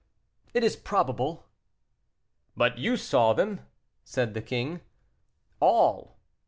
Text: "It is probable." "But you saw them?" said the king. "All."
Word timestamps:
"It 0.55 0.63
is 0.63 0.75
probable." 0.75 1.45
"But 2.57 2.79
you 2.79 2.97
saw 2.97 3.33
them?" 3.33 3.67
said 4.03 4.33
the 4.33 4.41
king. 4.41 4.81
"All." 5.59 6.17